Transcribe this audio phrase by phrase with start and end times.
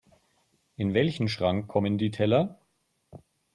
[0.77, 2.59] In welchen Schrank kommen die Teller?